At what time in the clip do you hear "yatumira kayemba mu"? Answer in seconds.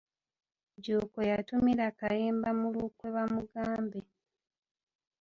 1.29-2.67